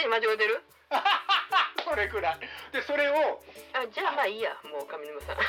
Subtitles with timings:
[0.00, 0.62] でに間違ってる？
[1.88, 2.38] それくらい。
[2.72, 3.42] でそれを。
[3.74, 5.36] あじゃあまあいいやもう上沼さん。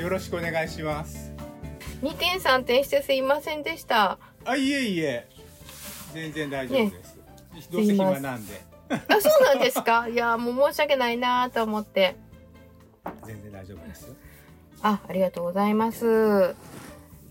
[0.00, 1.32] よろしくお願いします。
[2.02, 4.18] 2点3点してすいませんでした。
[4.44, 5.26] あいえいえ。
[6.12, 7.02] 全然大丈夫で
[7.62, 8.60] す、どうせ暇なんで。
[8.90, 10.06] あそうなんですか？
[10.08, 12.16] いやもう申し訳ないなと思って
[14.82, 16.06] あありがとうございます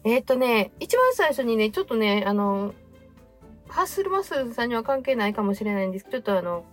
[0.04, 2.74] えーっとね一番最初にねちょっとねあの
[3.68, 6.66] ハッスルマッスルさんには関係ないかもしれないんですけどちょっとあの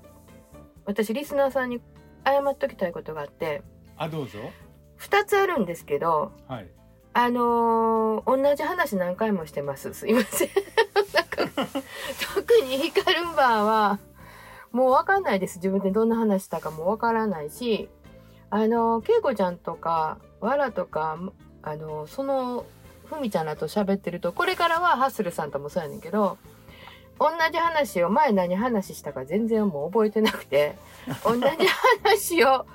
[0.85, 1.81] 私リスナーさんに
[2.25, 3.63] 謝っときたいことがあって
[3.97, 4.39] あどうぞ
[4.99, 6.69] 2つあるんですけどはい
[7.15, 9.93] あのー同じ話何回もしてます。
[9.95, 10.49] すいません。
[11.13, 11.67] なんか
[12.35, 13.99] 特にヒカルンバーは、
[14.71, 15.57] もうわかんないです。
[15.57, 17.91] 自分でどんな話したかもわからないし、
[18.51, 21.19] あのー、ケイコちゃんとか、わらとか、
[21.63, 22.67] あのその、
[23.07, 26.39] ふみちゃんらと喋ってると、これからはハッスルさんともそうやねんけど、
[27.19, 30.77] 同じ話を前何話したか全然もう覚えてなくて、
[31.25, 31.43] 同じ
[32.03, 32.67] 話を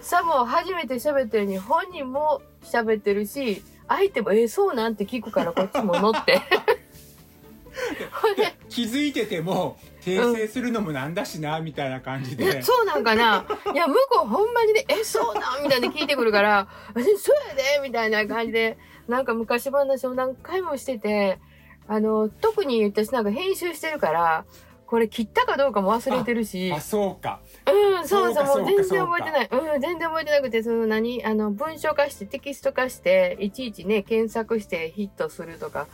[0.00, 6.42] さも初めて喋ったように本人も喋ってるし、相手も、えーそうなんて聞くからこっちも乗って。
[8.68, 12.58] 気づいてても訂正するのもなんだしな、みたいな感じで。
[12.58, 13.46] えそうなんかな。
[13.72, 18.76] いや、向こうほんまにね、え、そうなんみたいな聞いてくるから、え そうやでみたいな感じで、
[19.08, 21.38] なんか昔話を何回もしてて、
[21.88, 24.44] あの、特に私なんか編集してるから、
[24.86, 27.40] これ切ったかどうかも忘れてるし、あそうか。
[27.66, 29.48] うん、そうそう、もう全然覚えてない。
[29.50, 35.86] うん、全然覚えてなくて、その何、あの、文章化して、テキスト化して、いちいちね、検索してヒットするとか、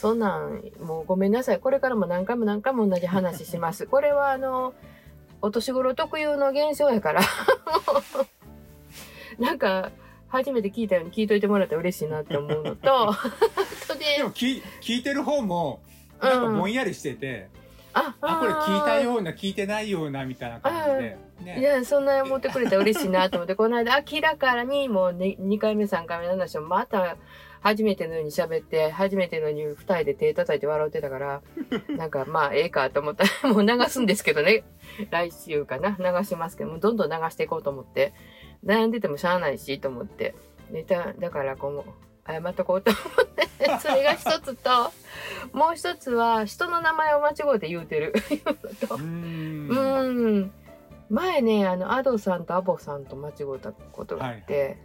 [0.00, 1.58] そんなん、もうごめんなさい。
[1.58, 3.84] これからも何回も何回も同じ話します。
[3.86, 4.72] これはあの、
[5.42, 7.20] お年頃特有の現象やから、
[9.38, 9.90] なんか、
[10.28, 13.14] 初めて聞いたように聞いといてもらったら嬉しいなって思うのと、
[13.98, 15.80] ででも聞聞いてる方も
[16.18, 17.50] なんかぼんやりしてて、
[17.92, 27.16] あ、あこれ聞いたうような聞いてないようなみたいな感じで、いね、や、そんな思ってくれたら嬉しいなと思って、この間、明らかにもう、ね、2回目、3回目の話をまた、
[27.60, 31.42] 初めてのように喋って、初めてのように二人で手叩いて笑ってたから、
[31.96, 34.64] なんかまあ、ええかと思ったら、 もう流すんですけどね。
[35.10, 35.96] 来週かな。
[35.98, 38.12] 流しますけども、どんどん流していこうと思って、
[38.64, 40.34] 悩んでてもしゃあないし、と思って。
[40.70, 41.84] ネタ、だから今後、
[42.26, 43.48] 謝っとこうと思って、
[43.80, 44.70] それが一つと、
[45.52, 48.14] もう一つは、人の名前を間違うて言うてる。
[48.30, 48.40] い
[48.94, 50.52] うんうん。
[51.10, 54.78] 前ね、あの、アドさんとアボさんと間違えたことがあって、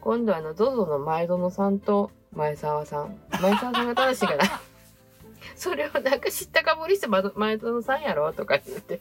[0.00, 3.16] 今度あの、ゾゾの前園さんと前澤さん。
[3.40, 4.44] 前澤さんが正しいかな。
[5.56, 9.00] それをなんか知ったかぶりしてま前園さんやろとか言って。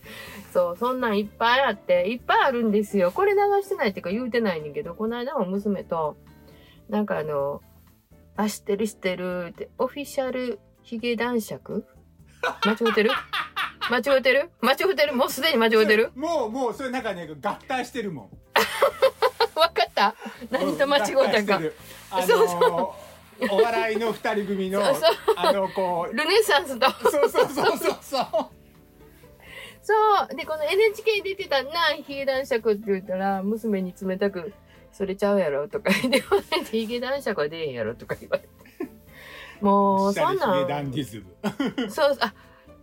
[0.52, 3.12] そう、そんなんいっぱいあって、いっぱいあるんですよ。
[3.12, 6.18] これ流してないっていうか言うてないねんけど、この間も娘と、
[6.90, 7.62] なんかあの、
[8.36, 11.86] あ、知ってる知ってるって、オフィシャルヒゲ男爵？
[12.66, 13.12] 間違ってる？
[13.90, 14.50] 間違ってる？
[14.62, 15.14] 間違ってる？
[15.14, 16.12] もうすでに間違ってる？
[16.18, 18.30] もうもうそれなんかね合体してるもんわ
[19.68, 20.16] かった？
[20.50, 21.32] 何と間違合うたか。
[21.32, 21.76] 体してる
[22.12, 22.96] あのそ
[23.46, 25.04] うお笑いの二人組のそうそう
[25.38, 26.90] あのこうルネサンスと。
[27.10, 27.98] そうそうそうそうそう
[29.82, 29.94] そ
[30.32, 30.36] う。
[30.36, 31.72] で、この NHK 出てたな、
[32.06, 34.54] ヒゲ男爵って言ったら、娘に冷たく、
[34.92, 36.22] それちゃうやろとか言って
[36.70, 38.50] ヒゲ男爵は出えへんやろとか言われて。
[39.62, 40.68] もう、そんなん。
[41.90, 42.34] そう、あ、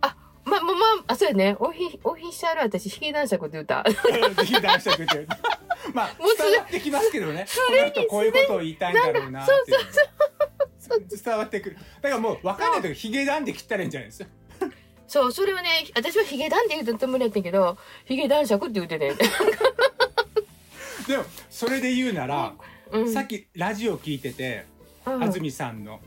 [0.01, 1.55] あ、ま、ま、まあ、そうやね。
[1.59, 3.83] オフィ、オフィシャル私、ヒゲ男爵って言った。
[4.43, 5.56] ヒゲ男爵ってまあも
[5.89, 7.45] うすで伝わってきますけどね。
[7.67, 11.77] この人こういうことを言いたいんだろうなっていう 伝わってくる。
[12.01, 14.29] だからもう分かんないときヒゲダンで切ったらいいんじゃないですか
[15.07, 19.13] そう、それをね、私はヒゲ男って言うたつもりやってんけど、ヒゲ男爵って言うてね。
[21.07, 22.53] でもそれで言うなら、
[22.91, 23.13] うん。
[23.13, 24.65] さっきラジオ聞いてて、
[25.05, 25.23] うん。
[25.23, 26.01] 安住さんの。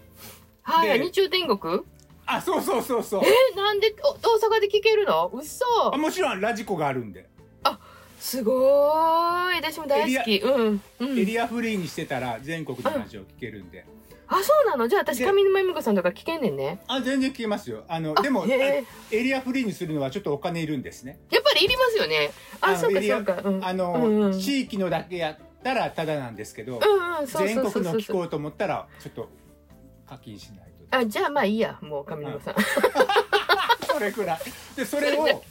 [0.63, 1.81] はい、で日中天国？
[2.27, 3.23] あそうそうそうそう。
[3.25, 5.31] え、なんで、お大阪で聞けるの？
[5.35, 5.65] 嘘。
[5.93, 7.29] あもちろんラジコがあるんで、
[8.21, 9.57] すごーい。
[9.57, 10.37] 私も大好き。
[10.37, 10.83] うん。
[11.01, 11.19] うん。
[11.19, 13.85] エリアフリーにしてたら全国のラジオ聞けるんで、
[14.29, 14.87] あ、そうなの？
[14.87, 16.81] じゃあ私、で上沼恵美子さんとか聞けんねんね。
[16.87, 22.31] あ全然聞けますよあのあでもへエリアフリーにするのはちょっとお金いるんですねやっぱりいりますよね。
[22.61, 23.41] あ、そうかそうか。
[23.43, 23.65] うん。
[23.65, 29.29] あの、うんうん、地域のだけやったらタダなんですけど、うんうん、そう全国の聞こうと思ったらちょっと
[30.07, 31.79] 課金しないとあ、じゃあまあいいや。
[31.81, 32.55] もう上沼さん。
[32.55, 32.61] そ
[34.01, 34.41] れくらい
[34.77, 35.43] でそれを、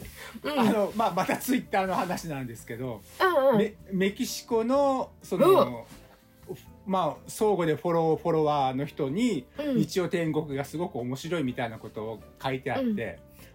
[0.44, 0.60] うん。
[0.60, 3.58] あのまあ、またツイッターの話なんですけど、うんうん。
[3.58, 5.86] メメキシコのその、
[6.86, 12.96] まあ相互でフォローフォロワーの人に「うん日曜天国がすごく面白い」みたいなことを書いてあって、うん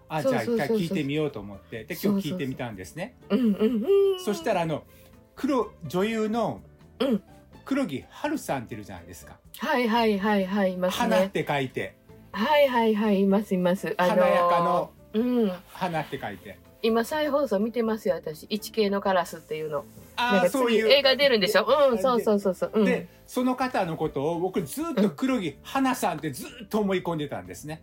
[0.07, 3.15] あじゃあそうそうそうそう一回聞いてみようと思ってで今日聞いてみたんですね。
[3.29, 3.45] うんうん
[4.15, 4.23] うん。
[4.23, 4.83] そしたらあの
[5.35, 6.61] 黒女優の
[6.99, 7.23] うん
[7.65, 9.37] 黒木春さんっているじゃないですか。
[9.57, 11.95] はいはいはいはいいますね花って書いて、
[12.35, 13.95] はいはいはいいますいます。
[13.97, 15.51] あのー華やかのうん。
[15.71, 16.59] 花って書いて。
[16.81, 18.43] 今再放送見てますよ私。
[18.49, 19.85] 一系のカラスっていうの。
[20.17, 20.89] あそういう。
[20.89, 21.65] 映画出るんでしょ？
[21.91, 22.85] うんそうそうそうそううん。
[22.85, 27.81] でその方のことを僕ずっと黒木花さんってずっと思い込んでたんですね。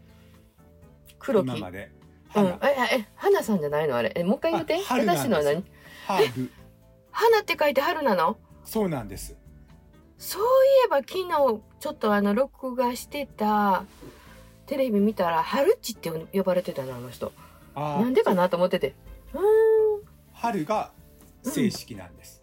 [1.19, 1.57] 黒木？
[1.57, 1.91] 今まで。
[2.37, 2.43] うん。
[2.45, 3.97] 花、ええ花さんじゃないの？
[3.97, 4.13] あれ。
[4.15, 4.79] えもう一回言って。
[4.87, 5.65] 私のは何？
[6.07, 6.51] 春。
[7.11, 8.37] 花って書いて春なの？
[8.65, 9.35] そうなんです。
[10.19, 10.45] そうい
[10.87, 13.85] えば昨日ちょっとあの録画してた
[14.73, 17.31] テレビ見たら春っちって呼ばれてたなあの人。
[17.77, 18.95] なんでかなと思ってて。
[19.35, 19.43] うーん
[20.33, 20.93] 春が
[21.43, 22.43] 正式なんです。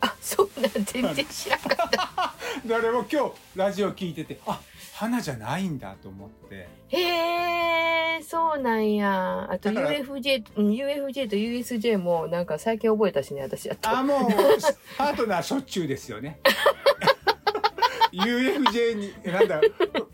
[0.00, 2.34] あそうなん全然知らんかった。
[2.66, 4.58] 誰も今日ラジオ聞いてて、あ、
[4.94, 6.66] 花じゃないんだと思って。
[6.88, 9.46] へえそうなんや。
[9.50, 13.90] あと UFJ うん UFJ と USJ もなんか最近覚えたしね私やっと。
[13.90, 14.18] あ、もう
[14.96, 16.40] パートナーしょっちゅうですよね。
[18.16, 19.60] UFJ になんだ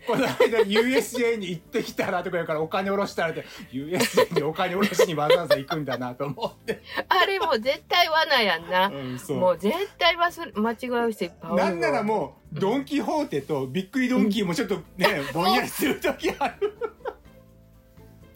[0.05, 8.87] この間 USJ に行ってきたらとか言うからお金下ろしたらって USJ にお金下ろしにわざわざ行くんだなと思って、あれもう絶対罠やんな。
[8.87, 9.37] うん、そう。
[9.37, 16.73] もう絶対忘れ間違う人いっぱいなんならもうドン・キホーテとびっくりドンキーもちょっとね、ぼんやりする時ある。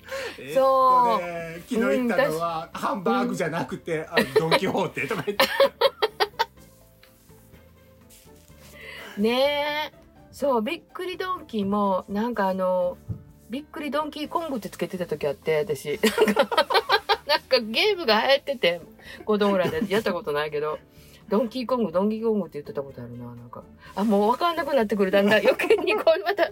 [0.39, 5.45] えっとね、昨日行ったのは、ハンバーグじゃなくて、あドン・キホーテとか言って。
[9.17, 9.91] ね。
[9.93, 9.97] え
[10.31, 12.97] そうびっくりドンキーもなんかあの
[13.49, 15.99] びっくりドンキーコングってつけてた時あって私。
[17.27, 18.81] なんかゲームが流行ってて
[19.25, 19.83] 子供らで。
[19.89, 20.79] やったことないけど。
[21.29, 23.63] ドンキーコングドンキーコングって言ってたことあるななんか。
[23.95, 25.41] あもう分かんなくなってくるだんだん。
[25.45, 26.51] 余計にこうまた。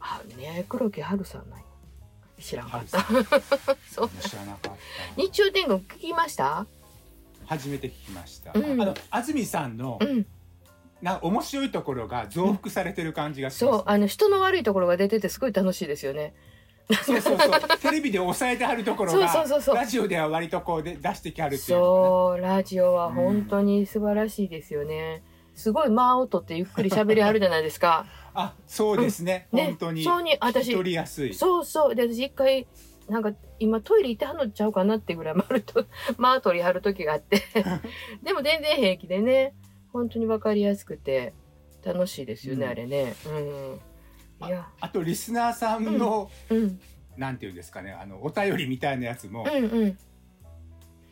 [0.00, 1.64] あね黒木春さんなんや
[2.40, 3.00] 知らんかった。
[3.88, 4.10] そう。
[4.20, 4.70] 知らなかった。
[5.16, 6.66] 日曜天国聞きました？
[7.46, 8.52] 初めて聞きました。
[8.54, 10.26] うんあの安住さんのうん
[11.02, 13.82] な面白いところが増幅されてる感じがしそうます。
[13.86, 16.32] あの人の悪いところが出ててすごい楽しいですよね
[17.04, 17.50] そうそうそう。
[17.80, 21.84] テレビで抑えてあるところそうそうそうそうがラジオでは割とこうで出してきはるっていうね。
[21.84, 25.22] そうラジオは本当に素晴らしいですよね、
[25.54, 29.48] すごい間を取ってゆっくり喋りはるじゃないですかあ、そうですね。
[29.52, 31.34] ね本当にそうに私取りやすい。
[31.34, 32.66] そうそうで私一回
[33.08, 35.86] なんか今トイレ行ってはんのちゃうかなってぐらい回ると
[36.18, 37.42] 間取りはる時があって。
[38.22, 39.54] でも全然平気でね
[39.92, 41.34] 本当に分かりやすくて
[41.84, 42.70] 楽しいですよね、うん。
[42.70, 43.14] あれね。
[44.40, 44.46] うん。
[44.48, 44.68] いや。
[44.80, 46.80] あとリスナーさんの、うん。
[47.16, 49.98] なんていうんですかね、あのお便りみたいなやつもうんうん。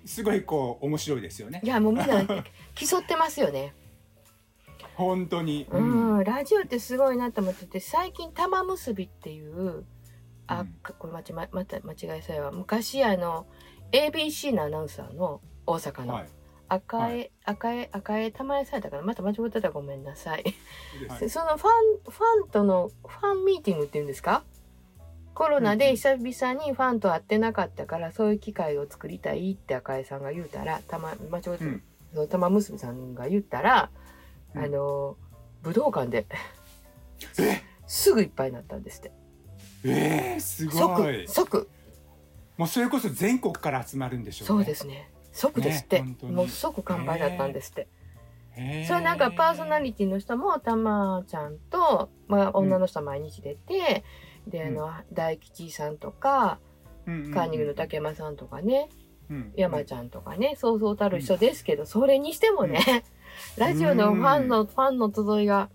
[0.07, 1.61] すごいこう面白いですよね。
[1.63, 1.67] い。
[1.67, 2.25] やもうみんな
[2.75, 3.75] 競ってますよね。
[4.95, 5.67] 本当に。
[5.71, 9.85] うん、ラジオってすごいなと思ってて最近玉結びっていう
[10.50, 10.67] あ、
[10.99, 12.50] これ間違ままた間違いさえは。
[12.50, 13.47] 昔あの
[13.93, 16.14] ABC のアナウンサーの大阪の。
[16.14, 16.29] はい。
[16.73, 20.44] 赤江、は赤江赤江玉江さんだからまた間違ってたらごめんなさい、
[21.08, 21.29] はい。
[21.29, 24.44] そのファンファンとのファンミーティングっていうんですか？
[25.35, 31.82] コロナで久々にファンと会ってなかったからそういう機会を作りたいって赤江さんが言うたら玉間違えて、うん。
[32.15, 33.91] その玉結びさんが言ったら、
[34.55, 34.65] うん。
[34.65, 35.17] あの
[35.63, 36.27] 武道館で
[37.39, 39.13] え、すぐいっぱいになったんですって
[39.84, 41.27] えー、すごい。
[41.29, 41.29] 即。
[41.29, 41.69] 即。
[42.56, 44.46] もうそれこそ全国から集まるんでしょうね。
[44.49, 45.10] そうですね。
[45.32, 47.89] 即ですって、ねもう即完売だったんですって、
[48.56, 48.87] へー。
[48.87, 54.05] それなんかパーソナリティの人もたまちゃんと、まあ、女の人は毎日出て、
[54.46, 56.58] であの、大吉さんとか
[57.06, 57.32] うんうんうん。
[57.32, 58.91] カーニングの竹山さんとかね、
[59.31, 59.53] うん。
[59.56, 63.05] 山ちゃんとかねそうそうたる人ですけど、それにしてもね、
[63.56, 65.70] ラジオのファンの、ファンの集いが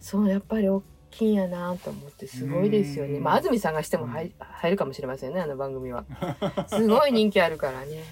[0.00, 3.22] そうやっぱり大きいんやなと思ってすごいですよね、うん。
[3.22, 6.04] まあ安住さんがしても入入るかもしれませんねあの番組は。
[6.68, 8.02] すごい人気あるからね。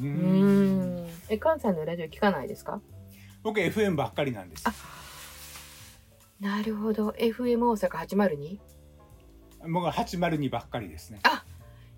[0.00, 1.08] ううん。
[1.28, 2.80] え関西のラジオ聞かないですか？
[3.42, 4.64] 僕 FM ばっかりなんです。
[6.40, 7.10] なるほど。
[7.10, 8.58] FM 大阪 802?
[9.72, 11.20] 僕は802ばっかりですね。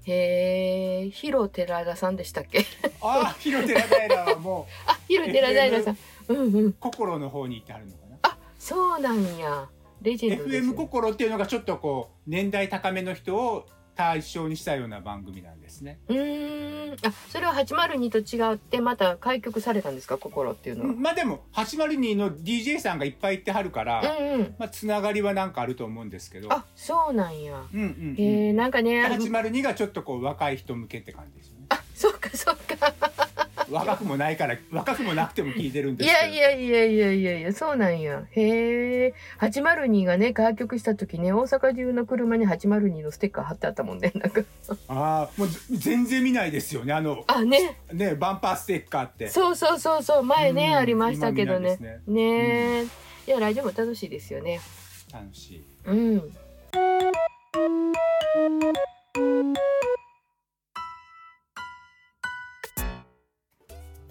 [0.05, 2.65] へえ広寺田さんでしたっけ？
[3.03, 5.99] あ あ、広寺平はもあ広寺平さん。
[6.29, 6.67] うんうん。
[6.67, 8.17] う心の方にいてあるのかな。
[8.23, 9.69] あそうなんや
[10.03, 15.99] レジェンドです FM 心っていうのがちょっとこう年代高めの人を対象にしたような番組なんですね。
[16.09, 20.19] うーんあそれは802と違ってまた開局されたんですか？
[20.19, 26.53] 心っていうのはまあでも802の DJ さんがいっぱいいてはるから、うんうんまあつながりはなんかあると思うんですけど。
[26.53, 28.17] あそうなんやうんうんうん。
[28.19, 31.67] へえなんかねあ802がちょっとこう若い人向けって感じですよね。
[31.71, 32.93] あそうかそうか
[33.71, 38.23] 若くもないから若くもなくても聞いてるんでいすけどやいやいやいやいやいや、そうなんや。
[38.31, 39.15] へえ。
[39.41, 44.13] 802がね、開局した時ね、大阪中の車に802のステッカー貼ってあったもんね。
[44.15, 44.43] なんか。
[44.89, 47.77] ああもうぜ全然見ないですよねあのあ、ね。
[47.93, 50.23] ねバンパーステッカーってそうそうそうそう。
[50.23, 51.77] 前ね、うんありましたけどね。
[51.79, 52.23] 今見ないですね
[52.81, 52.85] え。
[53.29, 54.61] いや、ラジオも楽しいですよね。
[55.13, 56.33] 楽しいうん。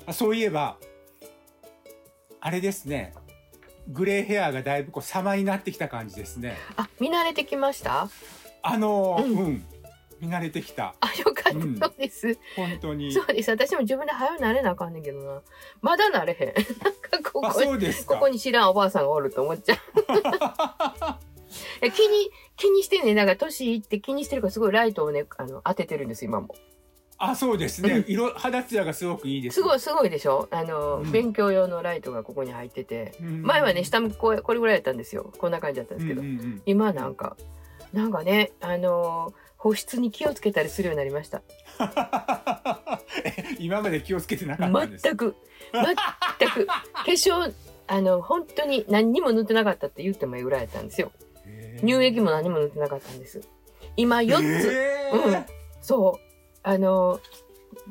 [0.08, 0.78] あそういえば
[2.40, 3.14] あれですね
[3.90, 8.08] グレーヘアがだいぶこう様になってきた感じですねあ、見慣れてきました？
[8.64, 9.66] あのーううんん、
[10.20, 11.58] 見慣れてきたあ、よかった。
[11.60, 12.38] うんそうです。
[12.56, 13.52] 本当にそうです。
[13.52, 15.42] 私も自分で早くなれなあかんねんけどな。
[15.82, 16.48] まだなれへん。
[16.84, 19.78] なんかこあこにそうですかここに知らんおばあさんがおると思っちゃう。
[21.92, 26.56] 気に、気にしてね、なんか年いって気にしてるからすごいライトをね、あの、当ててるんです、今も。
[27.32, 30.48] あそうですね色肌ツヤがすごくいいですすごい、すごいでしょ？
[30.52, 33.14] あの、うん勉強用のライトがここに入ってて。
[33.22, 35.32] うん前はね、下もこうこれぐらいやったんですよ。
[35.38, 36.22] こんな感じだったんですけど。
[36.22, 37.38] うんうんうん今なんか、
[37.94, 41.42] なんかね、あの、保湿に気をつけたりするようになりました。
[43.24, 45.36] え今まで気をつけてなかったんです全く、
[45.74, 46.74] 全く、化
[47.06, 47.54] 粧、
[47.88, 51.12] あの、本当に何にも塗ってなかったって言ってもいいぐらいやったんですよ。
[51.82, 53.42] 乳液も何も塗ってなかったんです。
[53.98, 55.46] 今4つ、えーうん
[55.82, 56.25] そう。
[56.68, 57.20] あの、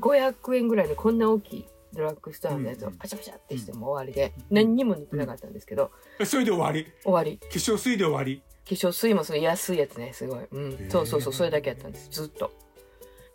[0.01, 5.93] 500円ぐらいのこんな大きいドラッグストアのやつをうんパシャパシャってしても終わりで、何にも塗ってなかったんですけど、
[6.25, 6.87] それで終わり？
[7.05, 7.39] 終わり。
[7.39, 8.43] 化粧水で終わり？
[8.69, 10.45] 化粧水もすごい安いやつね、すごい。
[10.51, 10.71] うん。
[10.71, 12.51] ーそうそうそう、それだけやったんです、ずっと。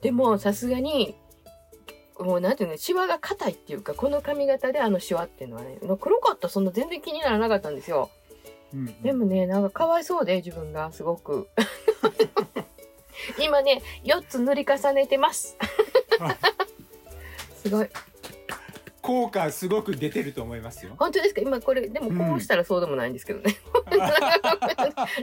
[0.01, 1.15] でも、さすがに、
[2.19, 8.09] もうなんていうの、シワが硬いっていうか、この髪型であのシワっていうのはね、黒かったらそんな全然気にならなかったんですよ。
[8.73, 11.47] うんでもね、なんかかわいそうで、自分がすごく。
[13.39, 15.57] 今ね、4つ塗り重ねてます。
[17.63, 17.87] すごい。
[19.01, 21.41] 効果すごく出てると思いますよ本当ですか？
[21.41, 23.55] 今これ、でもこうしたらそうでもないんですけどね。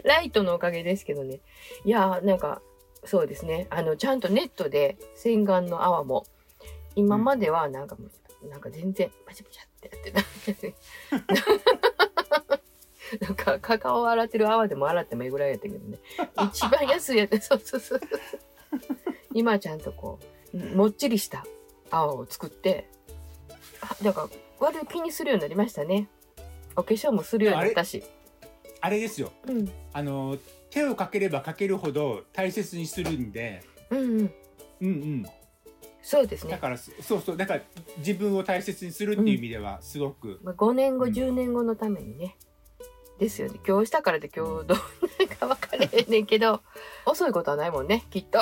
[0.05, 1.41] ライトのおかげですけどね。
[1.85, 2.63] いやー、なんか、
[3.05, 3.67] そうですね。
[3.71, 6.27] あの、ちゃんとネットで洗顔の泡も、
[6.97, 8.07] 今まではなんかも
[8.43, 10.15] う、なんか全然パチャパチャってや
[10.53, 10.75] って
[11.83, 11.86] た。
[13.21, 15.99] なんか、カカオを洗ってる泡でも洗ってもいいぐらいやったけどね。
[16.49, 18.01] 一番安いやつ、そうそうそう。
[19.35, 20.19] 今はちゃんとこ
[20.55, 21.47] う、もっちりした
[21.91, 22.89] 泡を作って、
[23.81, 26.09] あだから、割と気にするようになりましたね。
[26.77, 28.03] お化粧もするようになったし。
[28.81, 29.71] あれですようん。
[29.93, 30.37] あの
[30.71, 34.35] 手をかければかけるほど大切にするんでうんうん。
[34.83, 35.27] うんうん
[36.03, 36.53] そうですね。
[36.53, 37.63] だからそそうそうだから
[37.99, 42.37] 自分を大切にするっていう意味ではすごく、まあ、5年後、うん10年後のためにね。
[43.19, 43.59] ですよね。
[43.67, 44.77] 今日したからで今日どうな
[45.19, 46.63] るか分かれへんねんけど、
[47.07, 48.41] 遅いことはないもんね、きっと。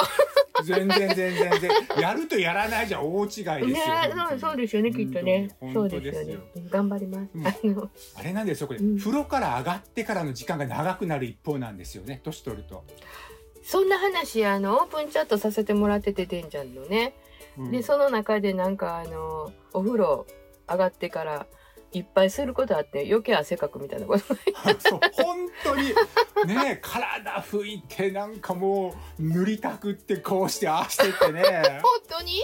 [0.65, 3.75] 全然全然全然やるとやらないじゃ大違いですよ、ね
[4.15, 5.51] そうそうですよね、きっとね。
[5.61, 6.45] 本そうですすよよね。
[6.57, 7.31] うん頑張ります。
[7.35, 12.85] うんあの、あれなんですよこれ、うん風呂から上がってからの時間が長くなる一方なんですよね年取ると、
[13.63, 17.15] そんな話、あの、オープンチャットさせてもらってて、てんちゃんのね。
[17.57, 20.27] うんで、その中でなんか、あの、お風呂
[20.69, 21.47] 上がってから、
[21.95, 24.25] いっぱいすることあって余計汗かくみたいなこと。
[24.79, 25.89] そう本当に
[26.47, 31.43] ね体拭いてなんかもう塗りたくってこうしてああしてってね。
[31.83, 32.43] 本当に？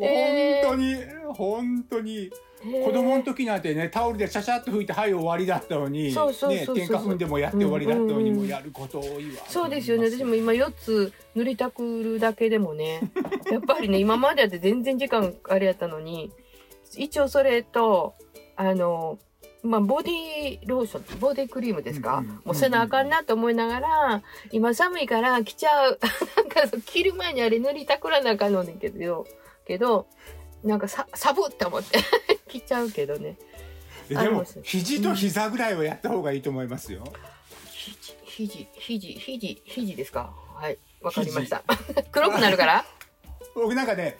[0.00, 0.94] えー本当に
[1.34, 2.30] 本当に。
[2.60, 6.74] 子供の時なんてねタオルでシャシャッと拭いてはい終わりだったのにそうそうねそうそう。
[6.74, 10.10] 天下踏んでもやって終わりだったのにうんうんうんもうやること多いわそうですよね。
[10.10, 13.00] 私も今4つ塗りたくるだけでもね
[13.52, 16.32] やっぱりね今までやって全然時間あれやったのに
[16.96, 18.14] 一応それと
[18.60, 19.18] あの
[19.62, 24.22] まあ、ボディローションボディクリームですか、うんうんもうせなあかんなと思いながら
[24.52, 25.98] 今寒いから着ちゃう
[26.36, 29.26] なんか着る前にあれ塗りたくらなあかんのねんけど
[29.66, 30.06] けど
[30.64, 31.98] なんかさサブって思って
[32.48, 33.36] 着ちゃうけどね。
[34.10, 37.04] えでも肘と膝ぐらいはやった方がいいと思いますよ、
[37.66, 40.32] 肘肘肘肘肘ですか？
[40.54, 41.62] はいわかりました。
[42.10, 42.84] 黒くなるから？
[43.54, 44.16] 僕なんかね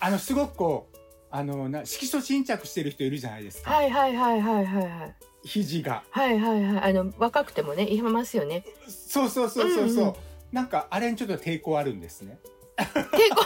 [0.00, 0.89] あのすごくこう
[1.30, 5.14] あのな色素沈着してる人いるじゃないですか、はいはいはいはいはいはい。
[5.44, 6.02] 肘が。
[6.10, 6.90] はいはいはい。
[6.90, 8.64] あの若くてもねいますよね。
[8.88, 10.14] そうそうそうそうそう、うんうん。
[10.52, 12.38] なんかあれにちょっと抵抗あるんですね。
[12.76, 12.94] 結
[13.34, 13.44] 構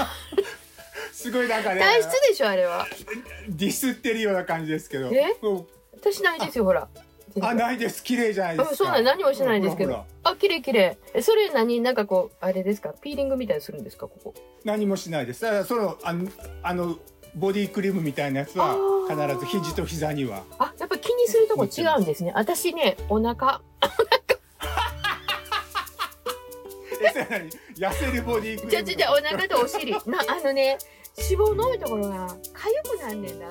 [1.13, 2.87] すごいなんかね体質でしょあれは。
[3.49, 5.11] ディスってるような感じですけど。
[5.13, 5.37] え？
[5.43, 6.89] も私ないですよほら。
[7.37, 8.03] うあないです。
[8.03, 10.05] 綺麗じゃないですそうなん何もしてないですけど。
[10.23, 10.99] あ綺麗綺麗。
[11.15, 12.93] えそれ何なんかこうあれですか？
[12.93, 14.35] ピーリングみたいにするんですかここ？
[14.65, 15.43] 何もしないです。
[15.43, 16.29] だからそのあの
[16.63, 16.99] あの
[17.35, 18.77] ボディクリームみたいなやつは
[19.09, 20.45] 必ず肘と膝には。
[20.59, 22.33] あやっぱ気にするとこ違うんですね。
[22.35, 23.61] 私ねお腹。
[27.77, 28.71] 痩せるボディクリーム。
[28.71, 29.93] じゃじゃお腹とお尻。
[29.93, 30.79] なあのね
[31.17, 32.35] 脂肪の多いところが痒
[32.99, 33.47] くなんねんな